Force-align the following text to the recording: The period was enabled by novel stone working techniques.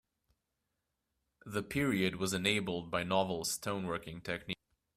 The 1.45 1.61
period 1.61 2.15
was 2.15 2.33
enabled 2.33 2.89
by 2.89 3.03
novel 3.03 3.45
stone 3.45 3.85
working 3.85 4.19
techniques. 4.19 4.59